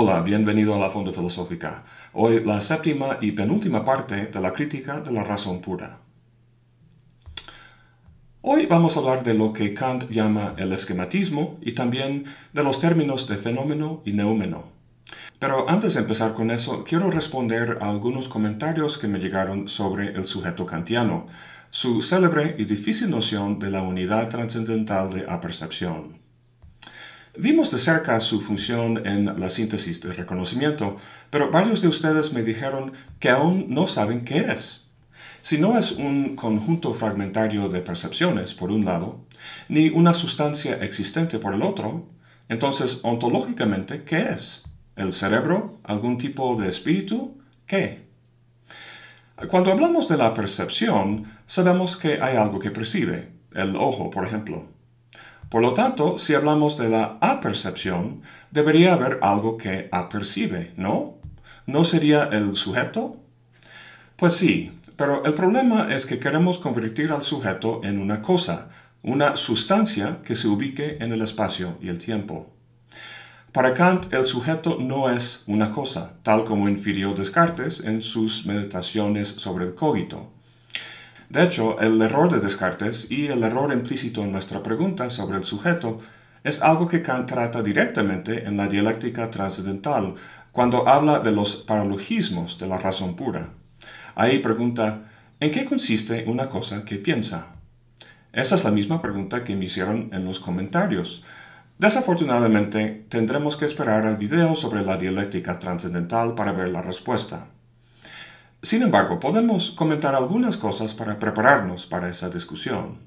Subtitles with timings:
[0.00, 1.82] Hola, bienvenido a la Fonda Filosófica.
[2.12, 5.98] Hoy la séptima y penúltima parte de la crítica de la razón pura.
[8.40, 12.78] Hoy vamos a hablar de lo que Kant llama el esquematismo y también de los
[12.78, 14.66] términos de fenómeno y neúmeno.
[15.40, 20.12] Pero antes de empezar con eso, quiero responder a algunos comentarios que me llegaron sobre
[20.12, 21.26] el sujeto kantiano,
[21.70, 26.27] su célebre y difícil noción de la unidad trascendental de apercepción.
[27.40, 30.96] Vimos de cerca su función en la síntesis de reconocimiento,
[31.30, 34.88] pero varios de ustedes me dijeron que aún no saben qué es.
[35.40, 39.20] Si no es un conjunto fragmentario de percepciones, por un lado,
[39.68, 42.08] ni una sustancia existente por el otro,
[42.48, 44.64] entonces ontológicamente, ¿qué es?
[44.96, 45.78] ¿El cerebro?
[45.84, 47.38] ¿Algún tipo de espíritu?
[47.68, 48.08] ¿Qué?
[49.46, 54.76] Cuando hablamos de la percepción, sabemos que hay algo que percibe, el ojo, por ejemplo.
[55.48, 61.14] Por lo tanto, si hablamos de la apercepción, debería haber algo que apercibe, ¿no?
[61.66, 63.16] ¿No sería el sujeto?
[64.16, 68.68] Pues sí, pero el problema es que queremos convertir al sujeto en una cosa,
[69.02, 72.52] una sustancia que se ubique en el espacio y el tiempo.
[73.52, 79.28] Para Kant, el sujeto no es una cosa, tal como infirió Descartes en sus meditaciones
[79.28, 80.30] sobre el cogito.
[81.28, 85.44] De hecho, el error de Descartes y el error implícito en nuestra pregunta sobre el
[85.44, 85.98] sujeto
[86.42, 90.14] es algo que Kant trata directamente en la dialéctica trascendental
[90.52, 93.50] cuando habla de los paralogismos de la razón pura.
[94.14, 95.02] Ahí pregunta,
[95.38, 97.48] ¿en qué consiste una cosa que piensa?
[98.32, 101.22] Esa es la misma pregunta que me hicieron en los comentarios.
[101.78, 107.48] Desafortunadamente, tendremos que esperar al video sobre la dialéctica trascendental para ver la respuesta.
[108.62, 112.98] Sin embargo, podemos comentar algunas cosas para prepararnos para esa discusión.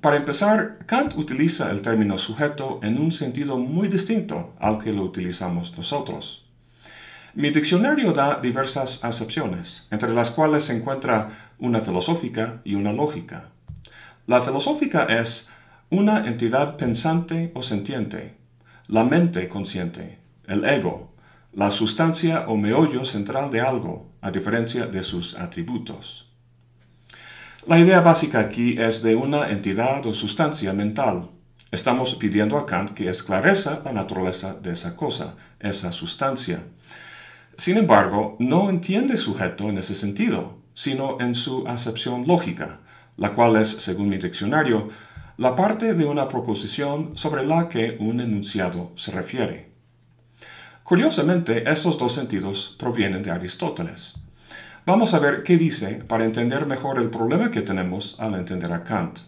[0.00, 5.02] Para empezar, Kant utiliza el término sujeto en un sentido muy distinto al que lo
[5.02, 6.44] utilizamos nosotros.
[7.32, 13.48] Mi diccionario da diversas acepciones, entre las cuales se encuentra una filosófica y una lógica.
[14.26, 15.50] La filosófica es
[15.90, 18.36] una entidad pensante o sentiente,
[18.86, 21.13] la mente consciente, el ego,
[21.56, 26.28] la sustancia o meollo central de algo, a diferencia de sus atributos.
[27.66, 31.30] La idea básica aquí es de una entidad o sustancia mental.
[31.70, 36.64] Estamos pidiendo a Kant que esclarezca la naturaleza de esa cosa, esa sustancia.
[37.56, 42.80] Sin embargo, no entiende sujeto en ese sentido, sino en su acepción lógica,
[43.16, 44.88] la cual es, según mi diccionario,
[45.36, 49.73] la parte de una proposición sobre la que un enunciado se refiere.
[50.84, 54.16] Curiosamente, estos dos sentidos provienen de Aristóteles.
[54.84, 58.84] Vamos a ver qué dice para entender mejor el problema que tenemos al entender a
[58.84, 59.20] Kant.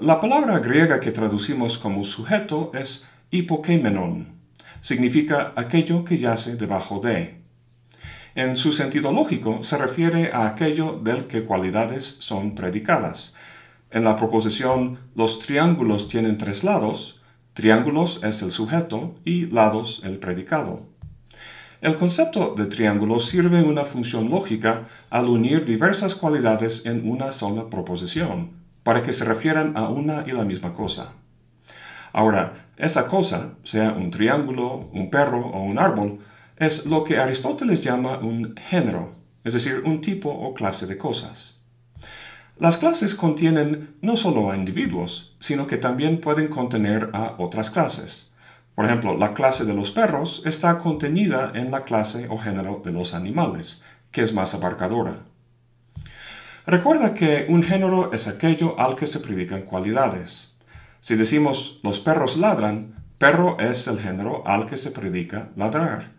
[0.00, 4.28] La palabra griega que traducimos como sujeto es hipokémenon.
[4.80, 7.42] Significa aquello que yace debajo de.
[8.36, 13.34] En su sentido lógico se refiere a aquello del que cualidades son predicadas.
[13.90, 17.17] En la proposición los triángulos tienen tres lados,
[17.58, 20.86] Triángulos es el sujeto y lados el predicado.
[21.80, 27.68] El concepto de triángulo sirve una función lógica al unir diversas cualidades en una sola
[27.68, 28.52] proposición,
[28.84, 31.14] para que se refieran a una y la misma cosa.
[32.12, 36.20] Ahora, esa cosa, sea un triángulo, un perro o un árbol,
[36.58, 41.57] es lo que Aristóteles llama un género, es decir, un tipo o clase de cosas.
[42.60, 48.34] Las clases contienen no solo a individuos, sino que también pueden contener a otras clases.
[48.74, 52.90] Por ejemplo, la clase de los perros está contenida en la clase o género de
[52.90, 55.20] los animales, que es más abarcadora.
[56.66, 60.56] Recuerda que un género es aquello al que se predican cualidades.
[61.00, 66.10] Si decimos los perros ladran, perro es el género al que se predica ladrar.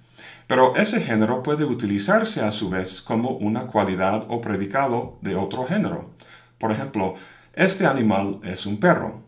[0.48, 5.66] Pero ese género puede utilizarse a su vez como una cualidad o predicado de otro
[5.66, 6.18] género.
[6.60, 7.16] Por ejemplo,
[7.54, 9.24] este animal es un perro.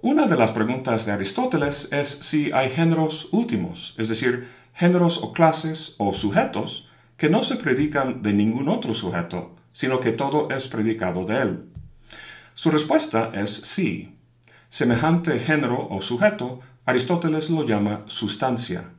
[0.00, 5.32] Una de las preguntas de Aristóteles es si hay géneros últimos, es decir, géneros o
[5.32, 10.68] clases o sujetos que no se predican de ningún otro sujeto, sino que todo es
[10.68, 11.72] predicado de él.
[12.54, 14.18] Su respuesta es sí.
[14.68, 18.90] Semejante género o sujeto, Aristóteles lo llama sustancia.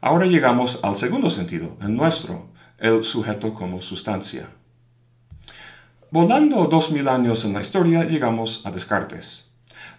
[0.00, 4.48] Ahora llegamos al segundo sentido, el nuestro, el sujeto como sustancia.
[6.10, 9.50] Volando dos mil años en la historia, llegamos a Descartes.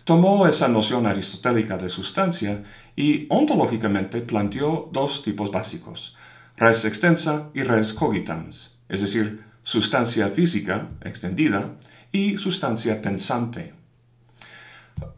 [0.05, 2.63] Tomó esa noción aristotélica de sustancia
[2.95, 6.17] y ontológicamente planteó dos tipos básicos,
[6.57, 11.75] res extensa y res cogitans, es decir, sustancia física extendida
[12.11, 13.75] y sustancia pensante.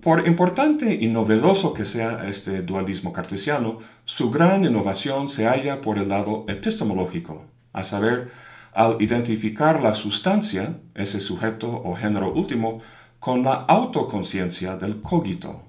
[0.02, 5.98] Por importante y novedoso que sea este dualismo cartesiano, su gran innovación se halla por
[5.98, 8.30] el lado epistemológico, a saber,
[8.74, 12.82] al identificar la sustancia, ese sujeto o género último,
[13.20, 15.64] con la autoconciencia del cogito.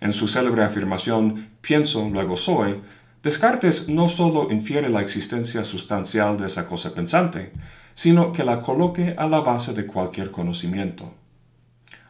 [0.00, 2.82] En su célebre afirmación pienso, luego soy,
[3.22, 7.52] Descartes no sólo infiere la existencia sustancial de esa cosa pensante,
[7.92, 11.12] sino que la coloque a la base de cualquier conocimiento.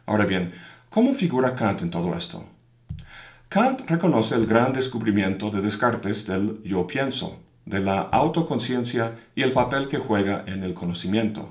[0.05, 0.53] Ahora bien,
[0.89, 2.45] ¿cómo figura Kant en todo esto?
[3.49, 9.51] Kant reconoce el gran descubrimiento de Descartes del yo pienso, de la autoconciencia y el
[9.51, 11.49] papel que juega en el conocimiento.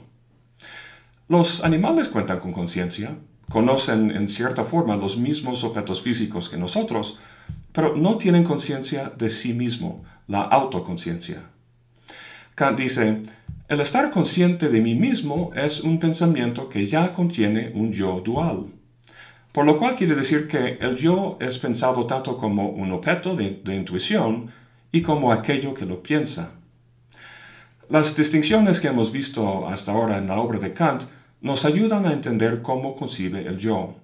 [1.28, 3.16] Los animales cuentan con conciencia,
[3.50, 7.18] conocen en cierta forma los mismos objetos físicos que nosotros,
[7.72, 11.42] pero no tienen conciencia de sí mismo, la autoconciencia.
[12.54, 13.22] Kant dice,
[13.68, 18.66] el estar consciente de mí mismo es un pensamiento que ya contiene un yo dual.
[19.52, 23.60] Por lo cual quiere decir que el yo es pensado tanto como un objeto de,
[23.62, 24.50] de intuición
[24.96, 26.52] y como aquello que lo piensa.
[27.90, 31.02] Las distinciones que hemos visto hasta ahora en la obra de Kant
[31.42, 33.96] nos ayudan a entender cómo concibe el yo.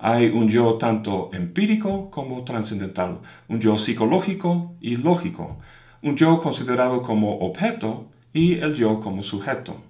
[0.00, 5.58] Hay un yo tanto empírico como trascendental, un yo psicológico y lógico,
[6.02, 9.80] un yo considerado como objeto y el yo como sujeto.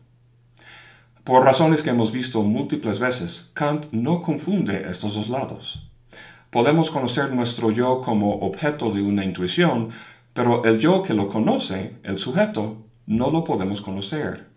[1.24, 5.90] Por razones que hemos visto múltiples veces, Kant no confunde estos dos lados.
[6.50, 9.90] Podemos conocer nuestro yo como objeto de una intuición,
[10.32, 14.48] pero el yo que lo conoce, el sujeto, no lo podemos conocer.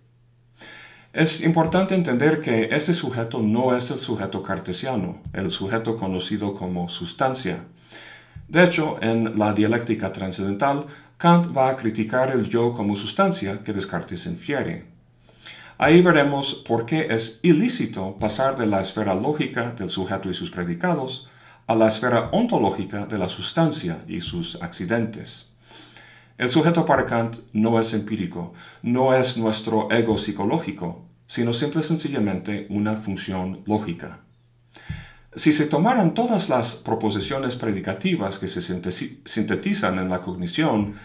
[1.14, 6.90] Es importante entender que ese sujeto no es el sujeto cartesiano, el sujeto conocido como
[6.90, 7.66] sustancia.
[8.48, 10.86] De hecho, en la dialéctica trascendental,
[11.18, 14.86] Kant va a criticar el yo como sustancia que Descartes infiere.
[15.78, 20.52] Ahí veremos por qué es ilícito pasar de la esfera lógica del sujeto y sus
[20.52, 21.28] predicados
[21.68, 25.53] a la esfera ontológica de la sustancia y sus accidentes.
[26.38, 31.84] El sujeto para Kant no es empírico, no es nuestro ego psicológico, sino simple y
[31.84, 34.22] sencillamente una función lógica.
[35.36, 40.96] Si se tomaran todas las proposiciones predicativas que se sintetizan en la cognición,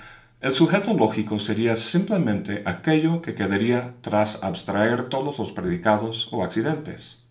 [0.40, 7.27] el sujeto lógico sería simplemente aquello que quedaría tras abstraer todos los predicados o accidentes.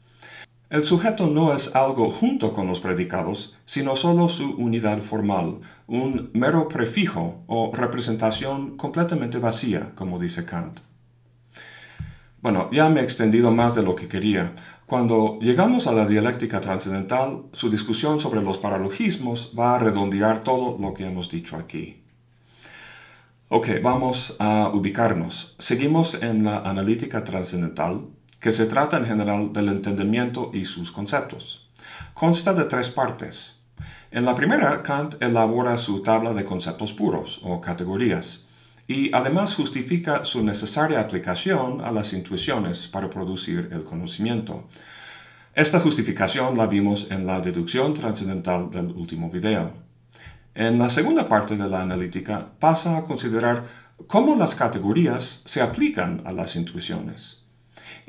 [0.70, 6.30] El sujeto no es algo junto con los predicados, sino solo su unidad formal, un
[6.34, 10.82] mero prefijo o representación completamente vacía, como dice Kant.
[12.42, 14.56] Bueno, ya me he extendido más de lo que quería.
[14.86, 20.78] Cuando llegamos a la dialéctica trascendental, su discusión sobre los paralogismos va a redondear todo
[20.78, 22.04] lo que hemos dicho aquí.
[23.48, 25.56] Ok, vamos a ubicarnos.
[25.60, 28.02] Seguimos en la analítica trascendental,
[28.40, 31.68] que se trata en general del entendimiento y sus conceptos.
[32.14, 33.60] Consta de tres partes.
[34.12, 38.46] En la primera, Kant elabora su tabla de conceptos puros o categorías
[38.88, 44.68] y además justifica su necesaria aplicación a las intuiciones para producir el conocimiento.
[45.54, 49.74] Esta justificación la vimos en la deducción trascendental del último video.
[50.56, 53.66] En la segunda parte de la analítica pasa a considerar
[54.08, 57.47] cómo las categorías se aplican a las intuiciones.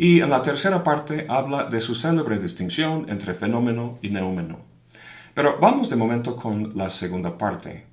[0.00, 4.60] Y en la tercera parte habla de su célebre distinción entre fenómeno y neumeno.
[5.34, 7.86] Pero vamos de momento con la segunda parte.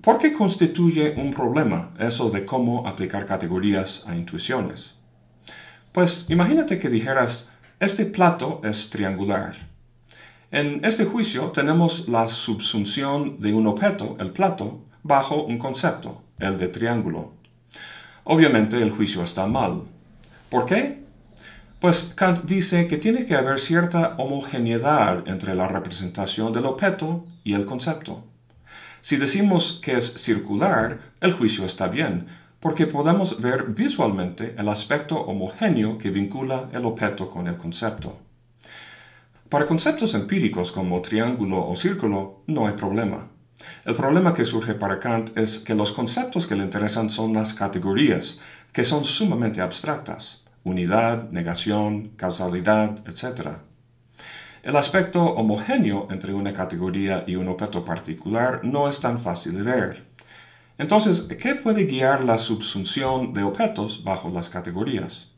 [0.00, 4.94] ¿Por qué constituye un problema eso de cómo aplicar categorías a intuiciones?
[5.92, 9.54] Pues imagínate que dijeras, este plato es triangular.
[10.50, 16.56] En este juicio tenemos la subsunción de un objeto, el plato, bajo un concepto, el
[16.56, 17.34] de triángulo.
[18.24, 19.82] Obviamente el juicio está mal.
[20.48, 21.06] ¿Por qué?
[21.80, 27.54] Pues Kant dice que tiene que haber cierta homogeneidad entre la representación del objeto y
[27.54, 28.24] el concepto.
[29.00, 32.26] Si decimos que es circular, el juicio está bien,
[32.58, 38.18] porque podemos ver visualmente el aspecto homogéneo que vincula el objeto con el concepto.
[39.48, 43.28] Para conceptos empíricos como triángulo o círculo no hay problema.
[43.84, 47.54] El problema que surge para Kant es que los conceptos que le interesan son las
[47.54, 48.40] categorías,
[48.72, 53.58] que son sumamente abstractas, unidad, negación, causalidad, etc.
[54.62, 59.62] El aspecto homogéneo entre una categoría y un objeto particular no es tan fácil de
[59.62, 60.06] ver.
[60.78, 65.32] Entonces, ¿qué puede guiar la subsunción de objetos bajo las categorías?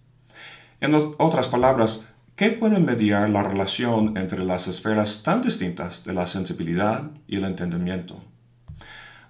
[0.80, 2.06] En otras palabras,
[2.36, 7.44] ¿qué puede mediar la relación entre las esferas tan distintas de la sensibilidad y el
[7.44, 8.22] entendimiento?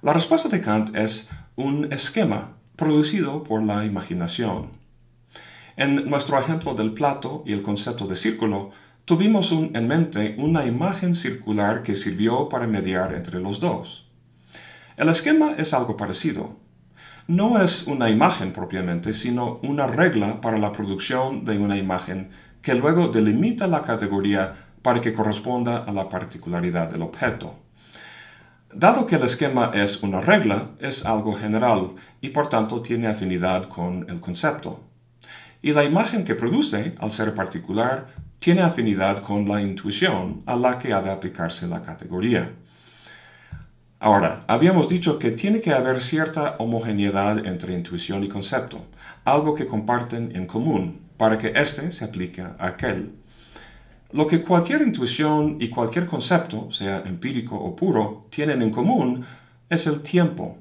[0.03, 4.80] La respuesta de Kant es un esquema producido por la imaginación.
[5.77, 8.71] En nuestro ejemplo del plato y el concepto de círculo,
[9.05, 14.09] tuvimos en mente una imagen circular que sirvió para mediar entre los dos.
[14.97, 16.57] El esquema es algo parecido.
[17.27, 22.75] No es una imagen propiamente, sino una regla para la producción de una imagen que
[22.75, 27.55] luego delimita la categoría para que corresponda a la particularidad del objeto.
[28.73, 33.69] Dado que el esquema es una regla, es algo general y por tanto tiene afinidad
[33.69, 34.90] con el concepto.
[35.63, 40.79] Y la imagen que produce, al ser particular, tiene afinidad con la intuición a la
[40.79, 42.53] que ha de aplicarse la categoría.
[43.99, 48.87] Ahora, habíamos dicho que tiene que haber cierta homogeneidad entre intuición y concepto,
[49.27, 53.13] algo que comparten en común, para que éste se aplique a aquel.
[54.13, 59.27] Lo que cualquier intuición y cualquier concepto, sea empírico o puro, tienen en común
[59.69, 60.57] es el tiempo.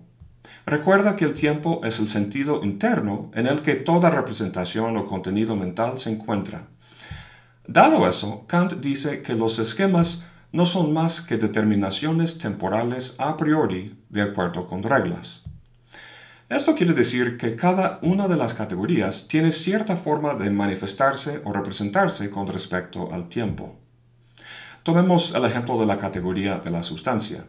[0.69, 5.55] Recuerda que el tiempo es el sentido interno en el que toda representación o contenido
[5.55, 6.67] mental se encuentra.
[7.65, 13.99] Dado eso, Kant dice que los esquemas no son más que determinaciones temporales a priori
[14.09, 15.41] de acuerdo con reglas.
[16.49, 21.51] Esto quiere decir que cada una de las categorías tiene cierta forma de manifestarse o
[21.51, 23.79] representarse con respecto al tiempo.
[24.83, 27.45] Tomemos el ejemplo de la categoría de la sustancia.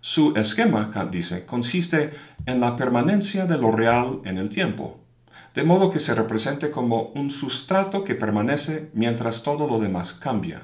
[0.00, 2.10] Su esquema, Kant dice, consiste
[2.46, 5.00] en la permanencia de lo real en el tiempo
[5.54, 10.62] de modo que se represente como un sustrato que permanece mientras todo lo demás cambia.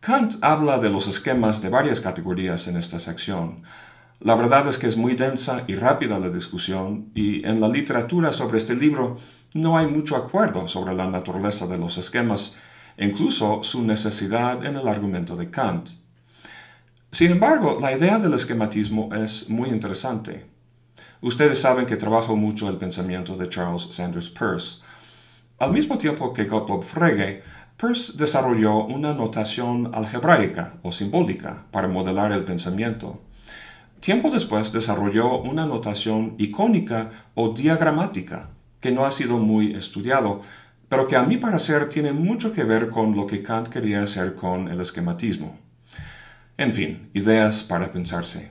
[0.00, 3.62] Kant habla de los esquemas de varias categorías en esta sección.
[4.20, 8.32] La verdad es que es muy densa y rápida la discusión y en la literatura
[8.32, 9.16] sobre este libro
[9.54, 12.56] no hay mucho acuerdo sobre la naturaleza de los esquemas,
[12.98, 15.88] incluso su necesidad en el argumento de Kant.
[17.10, 20.44] Sin embargo, la idea del esquematismo es muy interesante.
[21.22, 24.82] Ustedes saben que trabajo mucho el pensamiento de Charles Sanders Peirce.
[25.58, 27.42] Al mismo tiempo que Gottlob Frege,
[27.78, 33.22] Peirce desarrolló una notación algebraica o simbólica para modelar el pensamiento.
[34.00, 38.50] Tiempo después desarrolló una notación icónica o diagramática,
[38.80, 40.42] que no ha sido muy estudiado,
[40.90, 44.34] pero que a mi parecer tiene mucho que ver con lo que Kant quería hacer
[44.34, 45.67] con el esquematismo.
[46.58, 48.50] En fin, ideas para pensarse.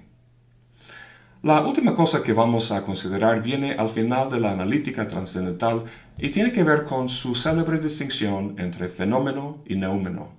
[1.44, 5.84] La última cosa que vamos a considerar viene al final de la analítica trascendental
[6.18, 10.30] y tiene que ver con su célebre distinción entre fenómeno y neúmeno.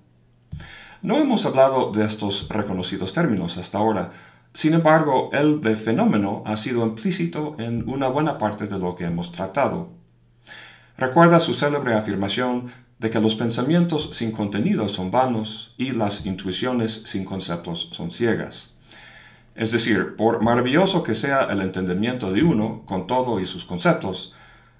[1.02, 4.12] No hemos hablado de estos reconocidos términos hasta ahora,
[4.54, 9.04] sin embargo, el de fenómeno ha sido implícito en una buena parte de lo que
[9.04, 9.90] hemos tratado.
[10.96, 17.02] Recuerda su célebre afirmación de que los pensamientos sin contenido son vanos y las intuiciones
[17.04, 18.74] sin conceptos son ciegas.
[19.54, 24.34] Es decir, por maravilloso que sea el entendimiento de uno con todo y sus conceptos,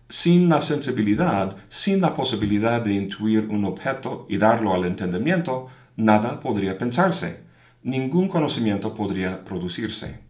[0.08, 6.40] sin la sensibilidad, sin la posibilidad de intuir un objeto y darlo al entendimiento, nada
[6.40, 7.42] podría pensarse,
[7.82, 10.20] ningún conocimiento podría producirse.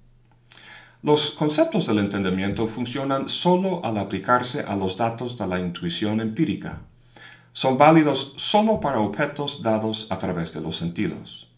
[1.02, 6.82] Los conceptos del entendimiento funcionan solo al aplicarse a los datos de la intuición empírica.
[7.58, 11.48] Son válidos solo para objetos dados a través de los sentidos.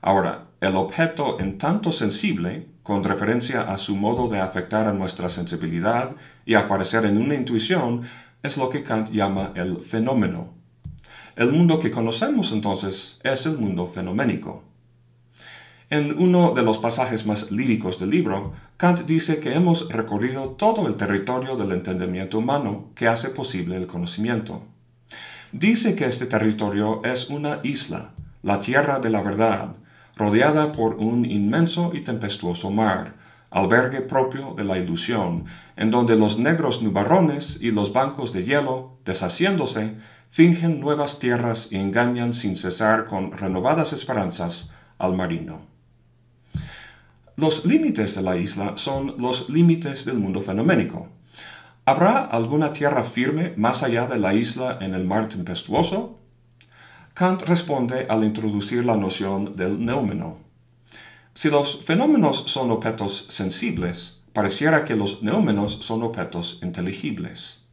[0.00, 5.28] Ahora, el objeto en tanto sensible, con referencia a su modo de afectar a nuestra
[5.28, 6.12] sensibilidad
[6.46, 8.00] y aparecer en una intuición,
[8.42, 10.54] es lo que Kant llama el fenómeno.
[11.36, 14.62] El mundo que conocemos entonces es el mundo fenoménico.
[15.90, 20.88] En uno de los pasajes más líricos del libro, Kant dice que hemos recorrido todo
[20.88, 24.62] el territorio del entendimiento humano que hace posible el conocimiento.
[25.52, 29.74] Dice que este territorio es una isla, la tierra de la verdad,
[30.16, 33.16] rodeada por un inmenso y tempestuoso mar,
[33.50, 38.98] albergue propio de la ilusión, en donde los negros nubarrones y los bancos de hielo,
[39.04, 39.96] deshaciéndose,
[40.28, 45.62] fingen nuevas tierras y engañan sin cesar con renovadas esperanzas al marino.
[47.34, 51.08] Los límites de la isla son los límites del mundo fenoménico.
[51.90, 56.20] ¿Habrá alguna tierra firme más allá de la isla en el mar tempestuoso?
[57.14, 60.38] Kant responde al introducir la noción del neumeno.
[61.34, 67.64] Si los fenómenos son objetos sensibles, pareciera que los neúmenos son objetos inteligibles.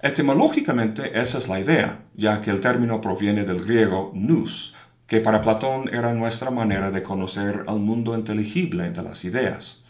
[0.00, 4.74] Etimológicamente esa es la idea, ya que el término proviene del griego nous,
[5.08, 9.83] que para Platón era nuestra manera de conocer al mundo inteligible de las ideas.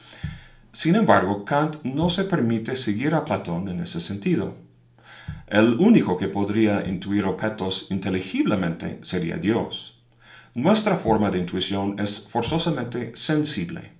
[0.74, 4.56] Sin embargo, Kant no se permite seguir a Platón en ese sentido.
[5.46, 10.02] El único que podría intuir objetos inteligiblemente sería Dios.
[10.52, 13.92] Nuestra forma de intuición es forzosamente sensible.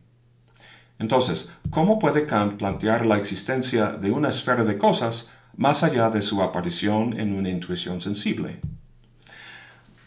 [0.98, 6.22] Entonces, ¿cómo puede Kant plantear la existencia de una esfera de cosas más allá de
[6.22, 8.58] su aparición en una intuición sensible?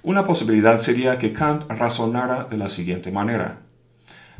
[0.03, 3.61] Una posibilidad sería que Kant razonara de la siguiente manera.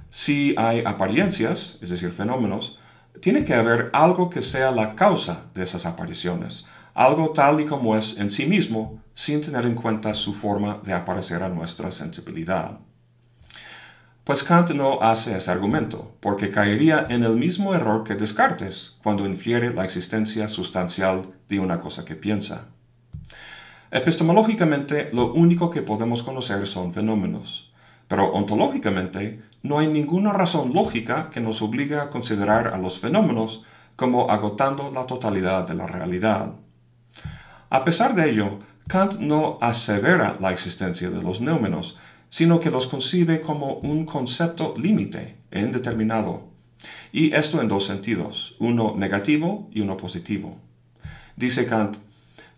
[0.10, 2.80] Si hay apariencias, es decir, fenómenos,
[3.22, 7.96] tiene que haber algo que sea la causa de esas apariciones, algo tal y como
[7.96, 12.80] es en sí mismo, sin tener en cuenta su forma de aparecer a nuestra sensibilidad.
[14.24, 19.26] Pues Kant no hace ese argumento, porque caería en el mismo error que Descartes cuando
[19.26, 22.68] infiere la existencia sustancial de una cosa que piensa.
[23.90, 27.67] Epistemológicamente, lo único que podemos conocer son fenómenos,
[28.08, 33.66] pero ontológicamente no hay ninguna razón lógica que nos obligue a considerar a los fenómenos
[33.96, 36.54] como agotando la totalidad de la realidad.
[37.70, 41.98] A pesar de ello, Kant no asevera la existencia de los néumenos,
[42.30, 46.48] sino que los concibe como un concepto límite indeterminado.
[47.12, 50.58] Y esto en dos sentidos, uno negativo y uno positivo.
[51.36, 51.98] Dice Kant,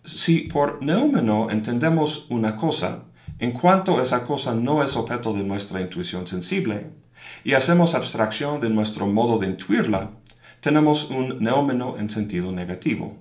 [0.04, 3.04] si por neumeno entendemos una cosa,
[3.40, 6.88] en cuanto esa cosa no es objeto de nuestra intuición sensible,
[7.44, 10.12] y hacemos abstracción de nuestro modo de intuirla,
[10.60, 13.18] tenemos un neumeno en sentido negativo.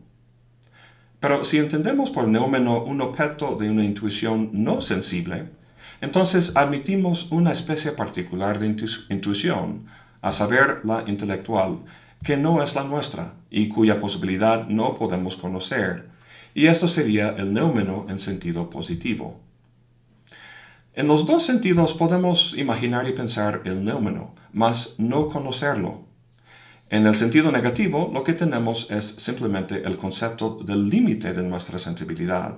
[1.20, 5.50] Pero si entendemos por neumeno un objeto de una intuición no sensible,
[6.00, 8.75] entonces admitimos una especie particular de
[9.08, 9.87] intuición,
[10.20, 11.78] a saber la intelectual,
[12.25, 16.08] que no es la nuestra y cuya posibilidad no podemos conocer,
[16.54, 19.40] y esto sería el neumeno en sentido positivo.
[20.99, 26.00] En los dos sentidos podemos imaginar y pensar el neumeno, mas no conocerlo.
[26.90, 31.78] En el sentido negativo, lo que tenemos es simplemente el concepto del límite de nuestra
[31.78, 32.57] sensibilidad.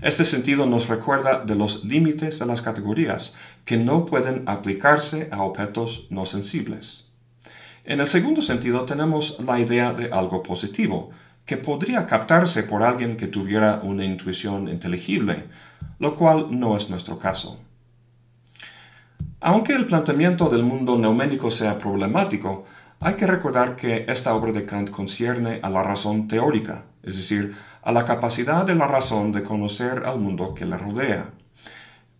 [0.00, 3.34] Este sentido nos recuerda de los límites de las categorías,
[3.66, 7.08] que no pueden aplicarse a objetos no sensibles.
[7.84, 11.10] En el segundo sentido tenemos la idea de algo positivo,
[11.44, 15.44] que podría captarse por alguien que tuviera una intuición inteligible,
[16.00, 17.58] lo cual no es nuestro caso.
[19.40, 22.64] Aunque el planteamiento del mundo neuménico sea problemático,
[22.98, 27.54] hay que recordar que esta obra de Kant concierne a la razón teórica, es decir,
[27.82, 31.30] a la capacidad de la razón de conocer al mundo que le rodea.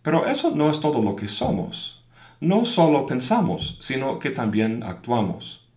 [0.01, 2.03] Pero eso no es todo lo que somos.
[2.39, 5.67] No solo pensamos, sino que también actuamos.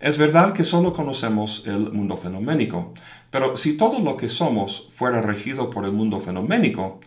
[0.00, 2.92] Es verdad que solo conocemos el mundo fenoménico,
[3.32, 7.00] pero si todo lo que somos fuera regido por el mundo fenoménico,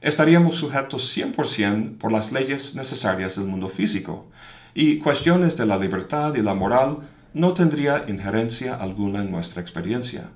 [0.00, 4.26] estaríamos sujetos 100% por las leyes necesarias del mundo físico,
[4.74, 6.98] y cuestiones de la libertad y la moral
[7.34, 10.30] no tendría injerencia alguna en nuestra experiencia.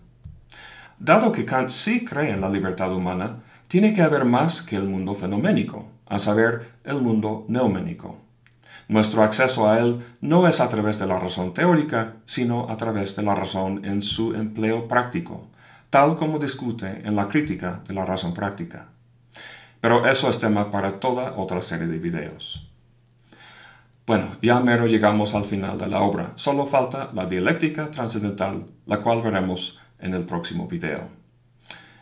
[0.99, 4.89] Dado que Kant sí cree en la libertad humana, tiene que haber más que el
[4.89, 8.26] mundo fenoménico, a saber, el mundo neuménico.
[8.89, 13.17] Nuestro acceso a él no es a través de la razón teórica, sino a través
[13.17, 15.49] de la razón en su empleo práctico,
[15.91, 18.89] tal como discute en la crítica de la razón práctica.
[19.81, 22.69] Pero eso es tema para toda otra serie de videos.
[24.07, 26.33] Bueno, ya mero llegamos al final de la obra.
[26.37, 31.09] Solo falta la dialéctica trascendental, la cual veremos en el próximo video.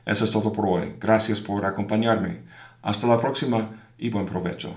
[0.05, 0.97] Eso es todo por hoy.
[1.01, 2.43] Gracias por acompañarme.
[2.83, 4.77] Hasta la próxima y buen provecho.